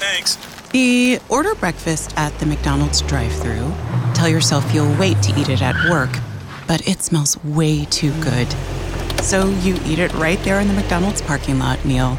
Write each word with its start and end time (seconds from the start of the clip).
Thanks. 0.00 0.36
The 0.70 1.18
order 1.28 1.54
breakfast 1.54 2.14
at 2.16 2.36
the 2.38 2.46
McDonald's 2.46 3.02
drive-through. 3.02 3.72
Tell 4.14 4.28
yourself 4.28 4.72
you'll 4.74 4.96
wait 4.98 5.20
to 5.22 5.38
eat 5.38 5.48
it 5.48 5.62
at 5.62 5.76
work, 5.90 6.10
but 6.66 6.86
it 6.88 7.02
smells 7.02 7.42
way 7.44 7.84
too 7.86 8.12
good. 8.20 8.48
So 9.22 9.48
you 9.48 9.74
eat 9.84 9.98
it 9.98 10.12
right 10.14 10.38
there 10.44 10.60
in 10.60 10.68
the 10.68 10.74
McDonald's 10.74 11.20
parking 11.22 11.58
lot 11.58 11.84
meal. 11.84 12.16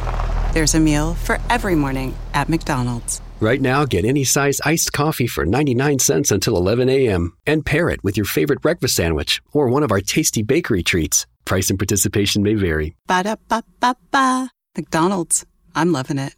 There's 0.54 0.76
a 0.76 0.80
meal 0.80 1.16
for 1.16 1.40
every 1.50 1.76
morning 1.76 2.16
at 2.34 2.50
McDonald's. 2.50 3.22
Right 3.40 3.62
now, 3.62 3.86
get 3.86 4.06
any 4.06 4.24
size 4.24 4.62
iced 4.66 4.94
coffee 4.94 5.26
for 5.26 5.46
99 5.46 5.98
cents 6.00 6.30
until 6.30 6.58
11 6.58 6.90
a.m. 6.90 7.36
and 7.48 7.66
pair 7.66 7.90
it 7.90 8.04
with 8.04 8.16
your 8.18 8.26
favorite 8.26 8.62
breakfast 8.62 8.96
sandwich 8.96 9.42
or 9.52 9.68
one 9.68 9.82
of 9.82 9.92
our 9.92 10.02
tasty 10.02 10.44
bakery 10.44 10.84
treats. 10.84 11.26
Price 11.46 11.72
and 11.72 11.80
participation 11.80 12.44
may 12.44 12.54
vary. 12.54 12.96
Ba 13.08 13.24
da 13.24 13.36
ba 13.48 13.64
ba 13.80 13.96
ba. 14.12 14.52
McDonald's. 14.78 15.46
I'm 15.74 15.92
loving 15.92 16.20
it. 16.20 16.36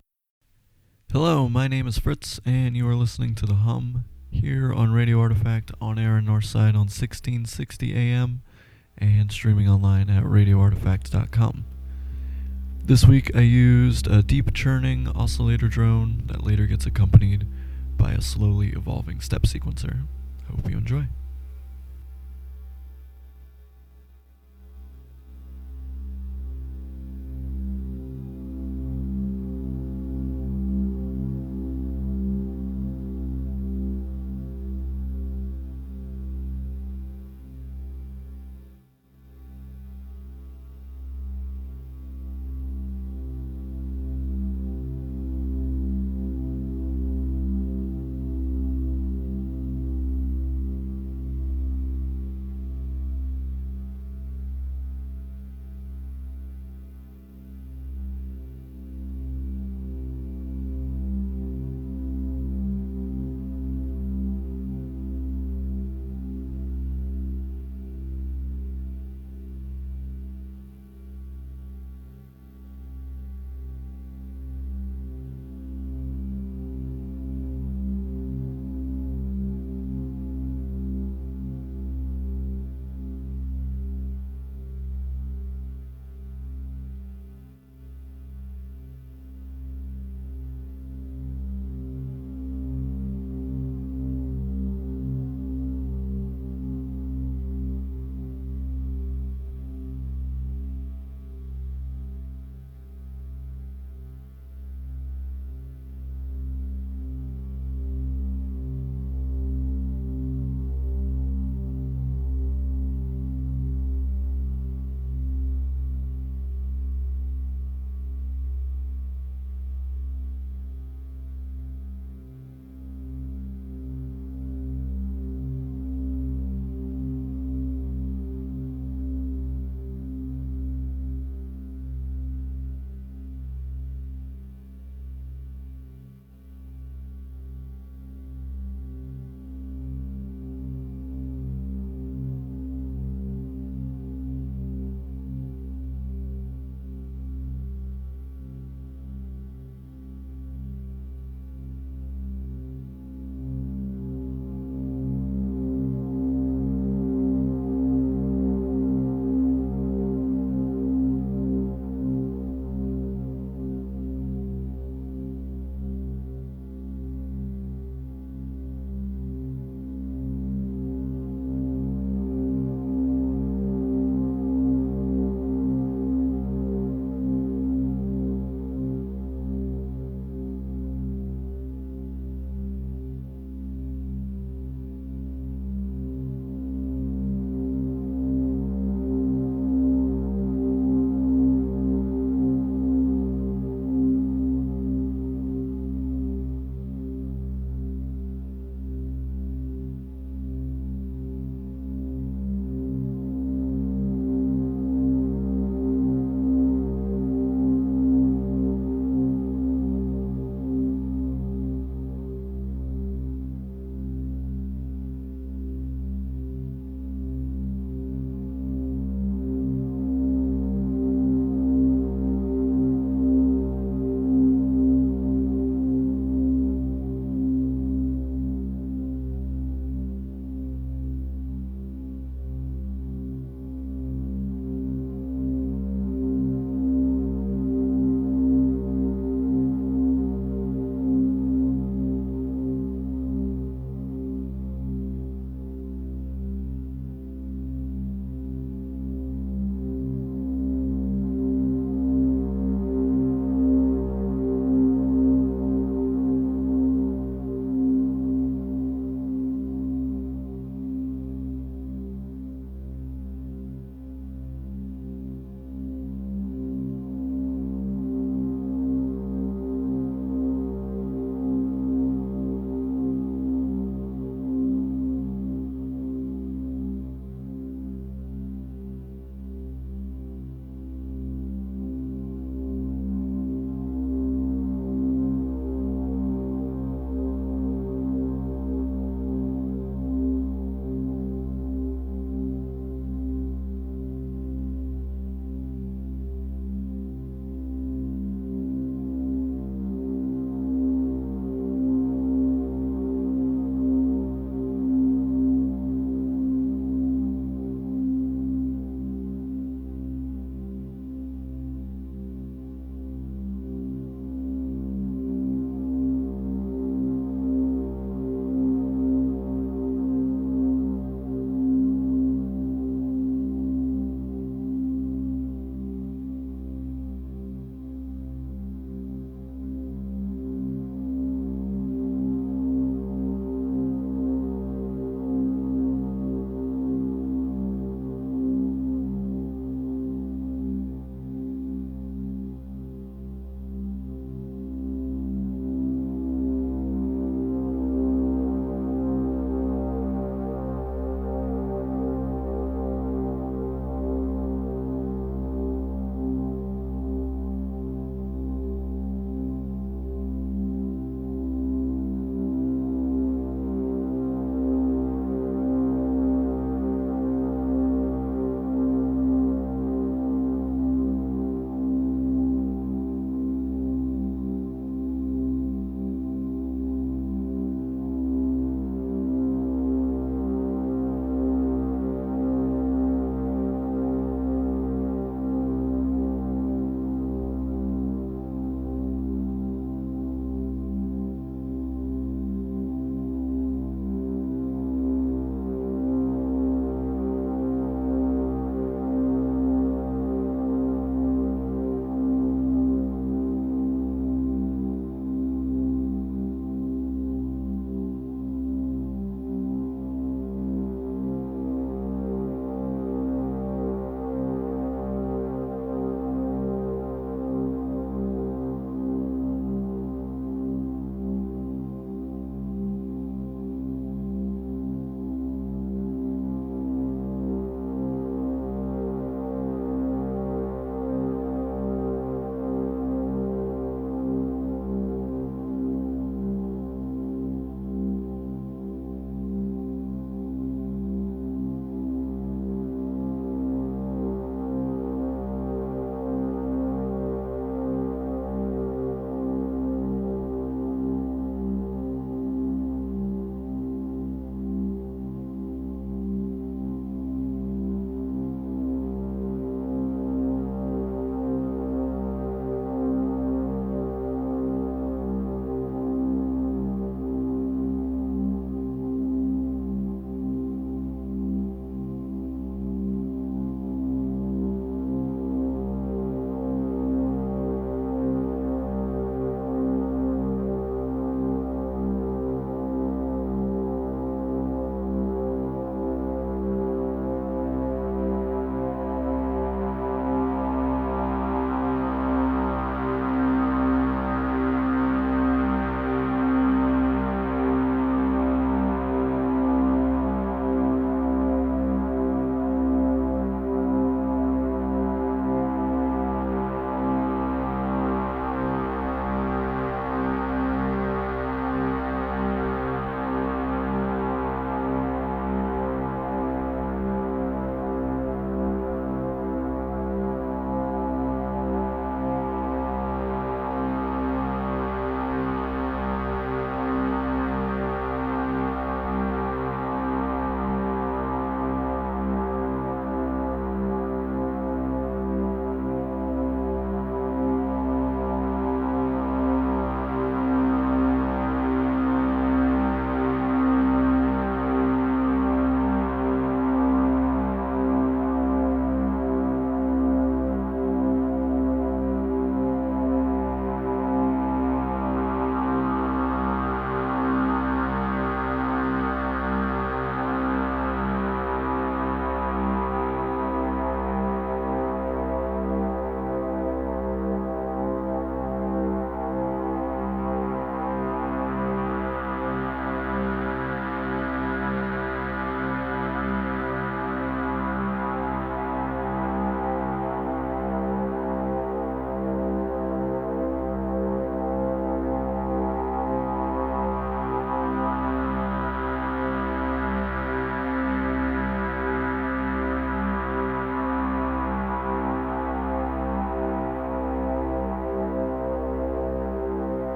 Hello, 1.13 1.47
my 1.47 1.67
name 1.67 1.85
is 1.85 1.99
Fritz, 1.99 2.39
and 2.43 2.75
you 2.75 2.89
are 2.89 2.95
listening 2.95 3.35
to 3.35 3.45
The 3.45 3.53
Hum 3.53 4.03
here 4.31 4.73
on 4.73 4.93
Radio 4.93 5.19
Artifact 5.19 5.71
on 5.79 5.99
air 5.99 6.17
in 6.17 6.25
Northside 6.25 6.73
on 6.73 6.89
1660 6.89 7.93
AM 7.95 8.41
and 8.97 9.31
streaming 9.31 9.69
online 9.69 10.09
at 10.09 10.23
radioartifact.com. 10.23 11.65
This 12.83 13.05
week 13.05 13.29
I 13.35 13.41
used 13.41 14.07
a 14.07 14.23
deep 14.23 14.55
churning 14.55 15.07
oscillator 15.09 15.67
drone 15.67 16.23
that 16.25 16.43
later 16.43 16.65
gets 16.65 16.87
accompanied 16.87 17.45
by 17.95 18.13
a 18.13 18.19
slowly 18.19 18.69
evolving 18.69 19.21
step 19.21 19.43
sequencer. 19.43 20.07
I 20.49 20.55
hope 20.55 20.67
you 20.67 20.77
enjoy. 20.77 21.09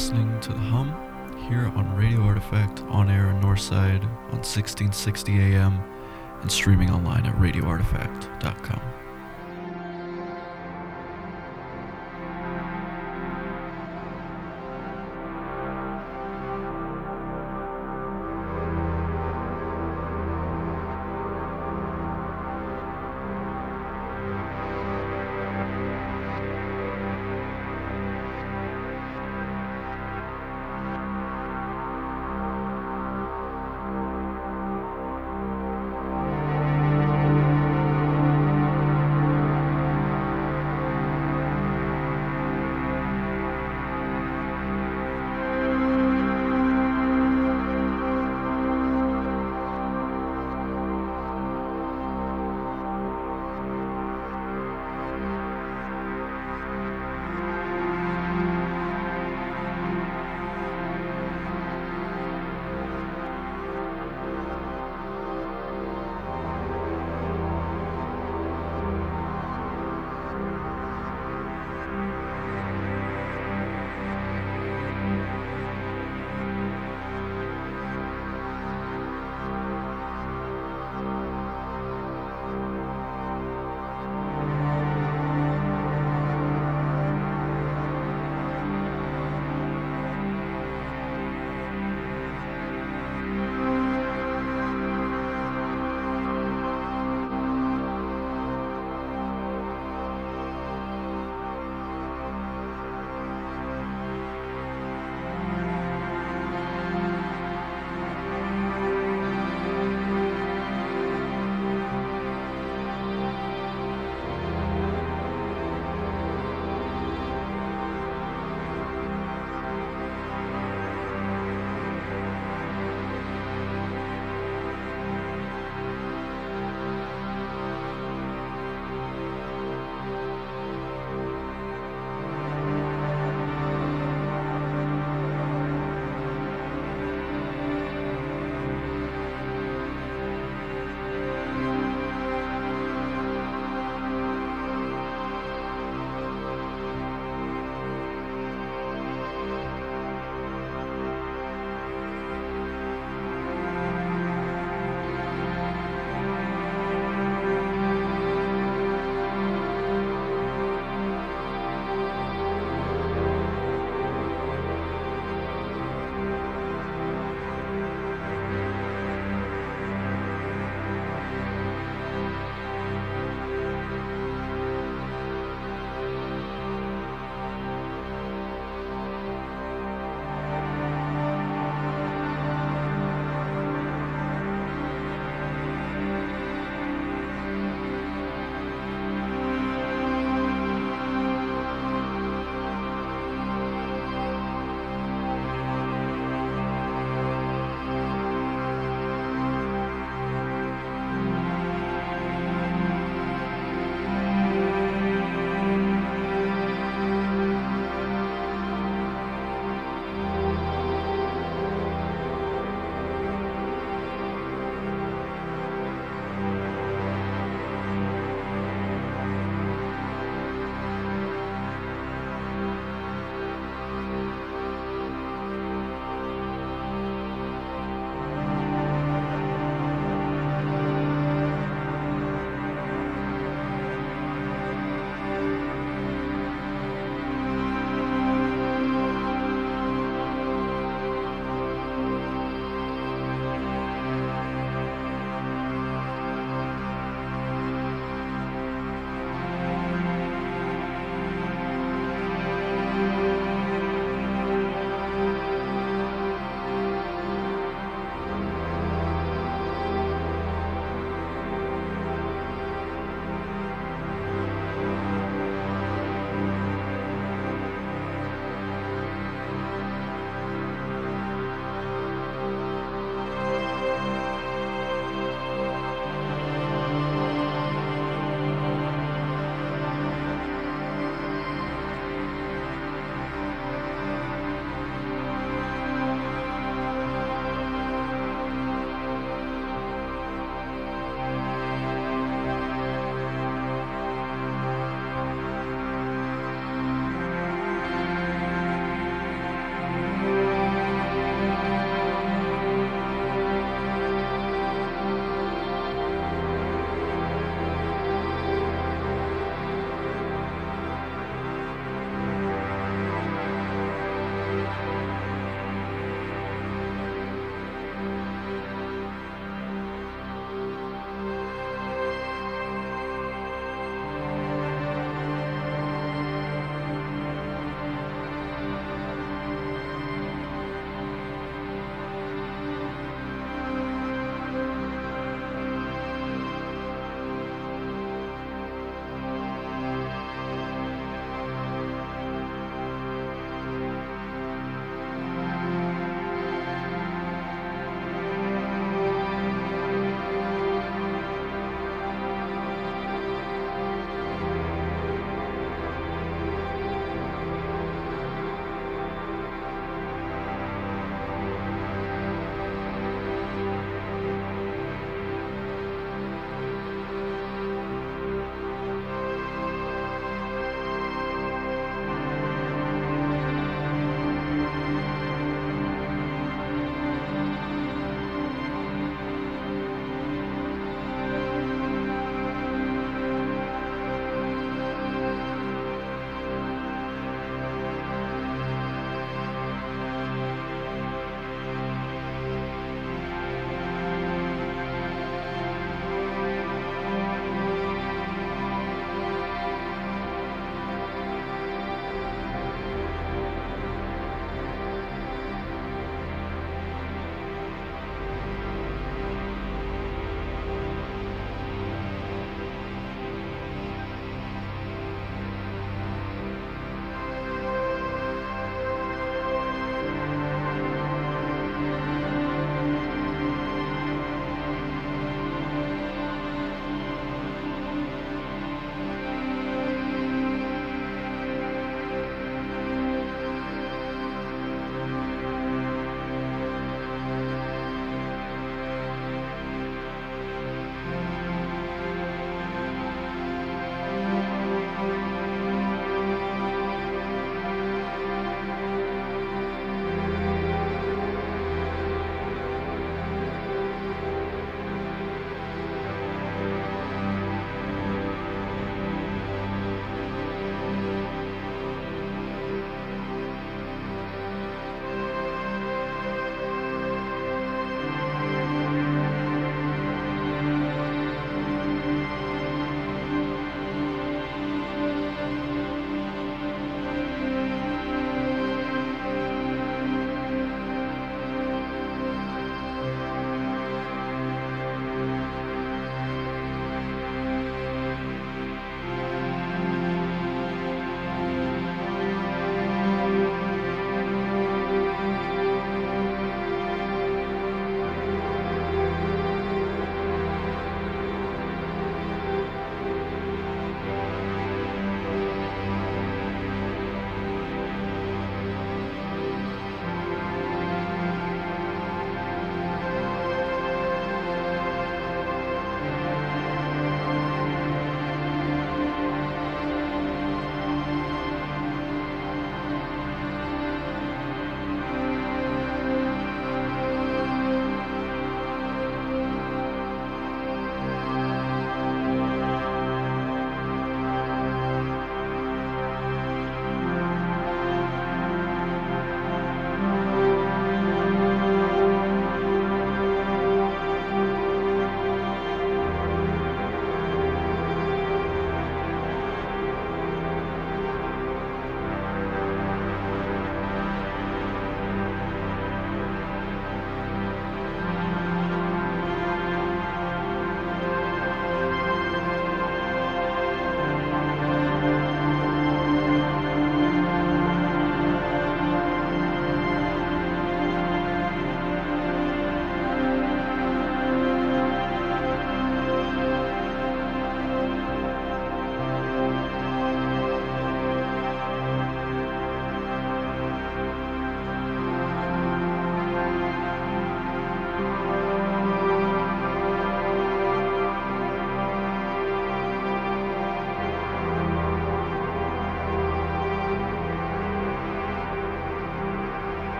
Listening 0.00 0.40
to 0.40 0.54
The 0.54 0.58
Hum 0.58 0.96
here 1.46 1.70
on 1.76 1.94
Radio 1.94 2.22
Artifact 2.22 2.80
on 2.88 3.10
air 3.10 3.28
in 3.28 3.40
Northside 3.42 4.02
on 4.32 4.40
1660 4.40 5.38
AM 5.38 5.78
and 6.40 6.50
streaming 6.50 6.90
online 6.90 7.26
at 7.26 7.34
radioartifact.com. 7.34 8.99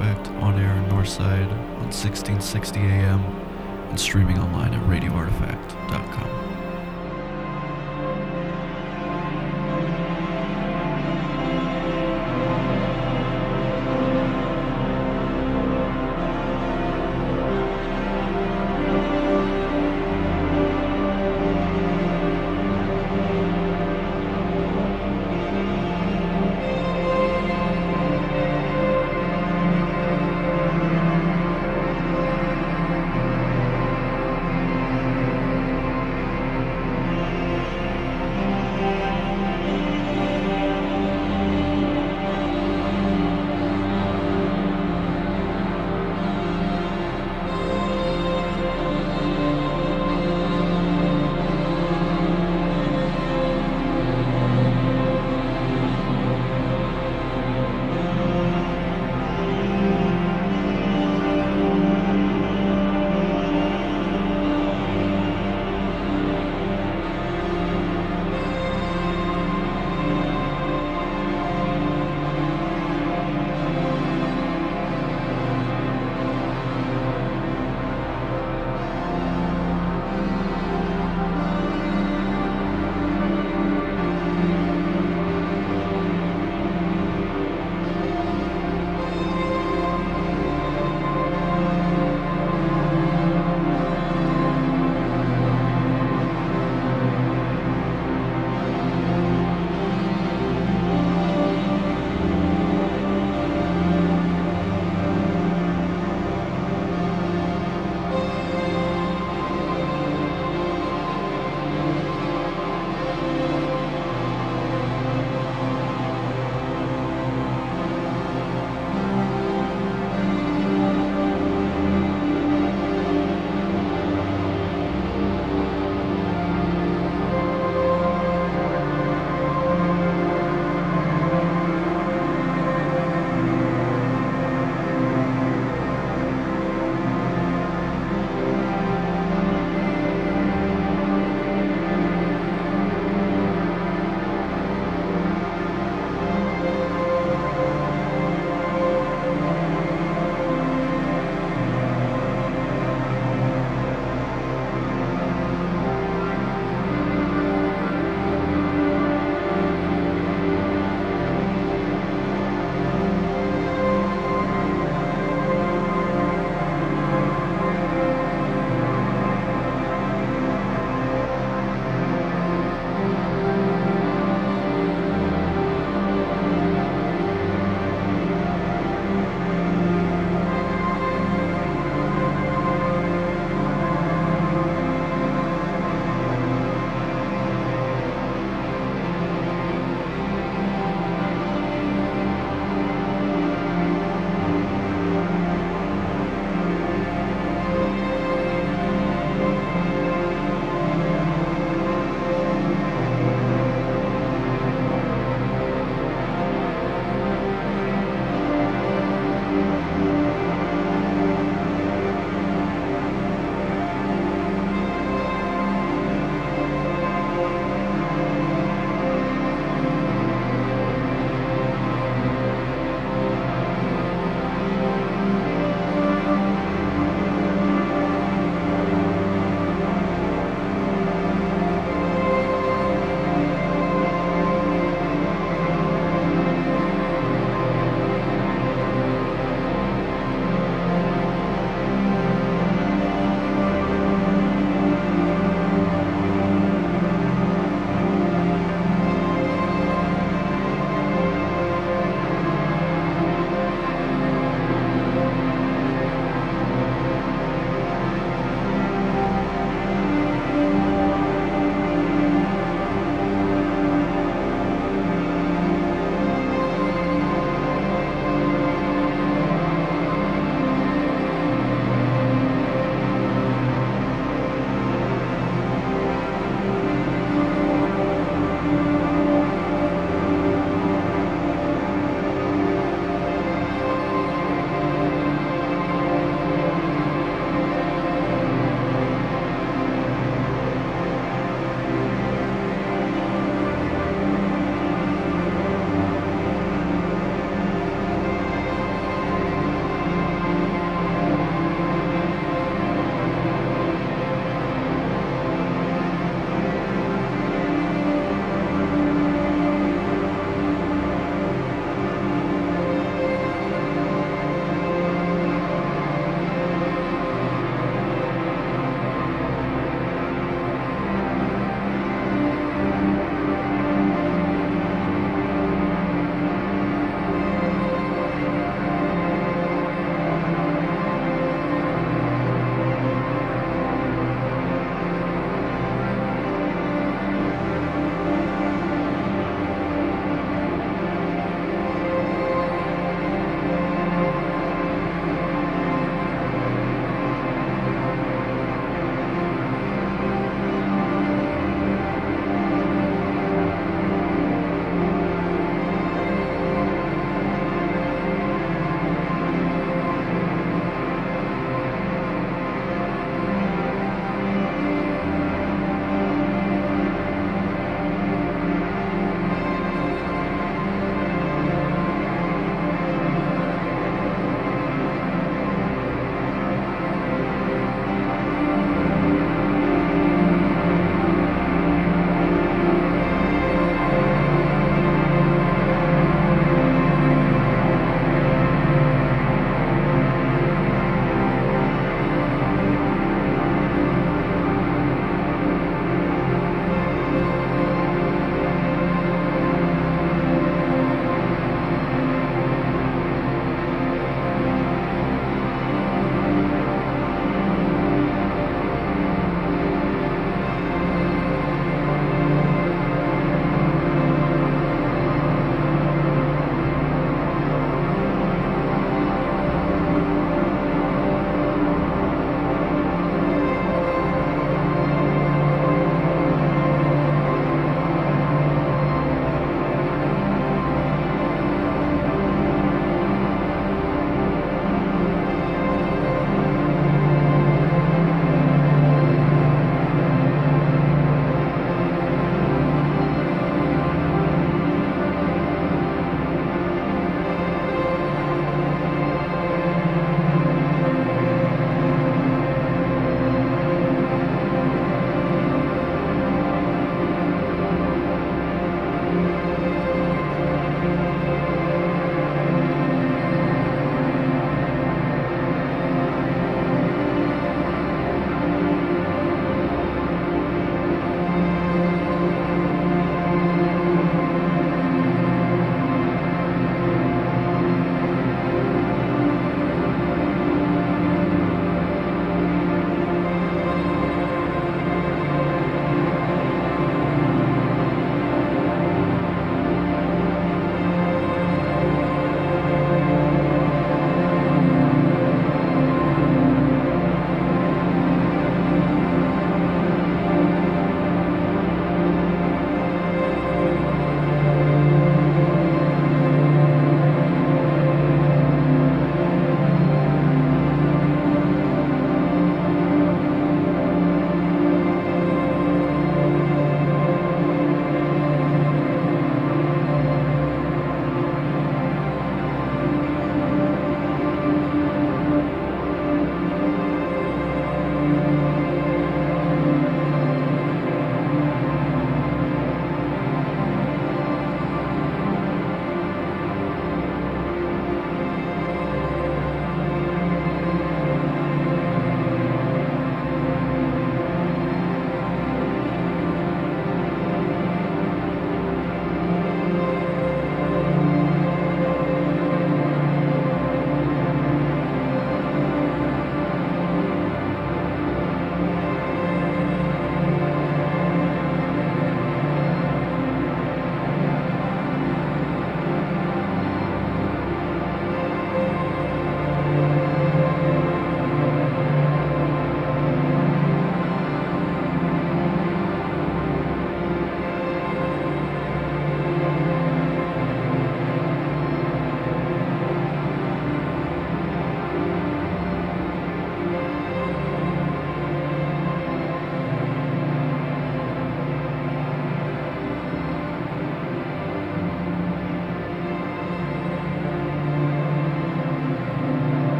On 0.00 0.58
air 0.58 0.72
in 0.76 0.84
Northside 0.84 1.50
on 1.50 1.90
1660 1.90 2.78
AM 2.78 3.20
and 3.90 3.98
streaming 3.98 4.38
online 4.38 4.72
at 4.72 4.80
radioartifact.com. 4.86 6.57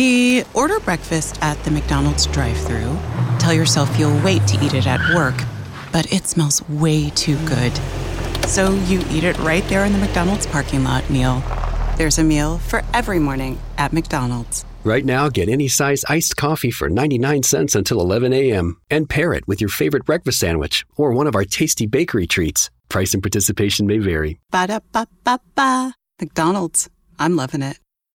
The 0.00 0.46
order 0.54 0.80
breakfast 0.80 1.38
at 1.42 1.62
the 1.64 1.70
McDonald's 1.70 2.24
drive 2.24 2.56
thru 2.56 2.96
Tell 3.38 3.52
yourself 3.52 3.98
you'll 3.98 4.18
wait 4.22 4.46
to 4.46 4.64
eat 4.64 4.72
it 4.72 4.86
at 4.86 5.14
work, 5.14 5.34
but 5.92 6.10
it 6.10 6.26
smells 6.26 6.66
way 6.70 7.10
too 7.10 7.36
good. 7.44 7.76
So 8.48 8.72
you 8.88 9.04
eat 9.10 9.24
it 9.24 9.38
right 9.40 9.62
there 9.64 9.84
in 9.84 9.92
the 9.92 9.98
McDonald's 9.98 10.46
parking 10.46 10.84
lot 10.84 11.10
meal. 11.10 11.42
There's 11.98 12.16
a 12.16 12.24
meal 12.24 12.56
for 12.56 12.82
every 12.94 13.18
morning 13.18 13.58
at 13.76 13.92
McDonald's. 13.92 14.64
Right 14.84 15.04
now, 15.04 15.28
get 15.28 15.50
any 15.50 15.68
size 15.68 16.02
iced 16.08 16.34
coffee 16.34 16.70
for 16.70 16.88
99 16.88 17.42
cents 17.42 17.74
until 17.74 18.00
11 18.00 18.32
a.m. 18.32 18.80
and 18.88 19.06
pair 19.06 19.34
it 19.34 19.46
with 19.46 19.60
your 19.60 19.68
favorite 19.68 20.06
breakfast 20.06 20.38
sandwich 20.38 20.86
or 20.96 21.12
one 21.12 21.26
of 21.26 21.34
our 21.34 21.44
tasty 21.44 21.84
bakery 21.84 22.26
treats. 22.26 22.70
Price 22.88 23.12
and 23.12 23.22
participation 23.22 23.86
may 23.86 23.98
vary. 23.98 24.40
Ba 24.50 24.66
da 24.66 24.80
ba 24.92 25.06
ba 25.24 25.38
ba. 25.54 25.92
McDonald's. 26.18 26.88
I'm 27.18 27.36
loving 27.36 27.60
it. 27.60 27.78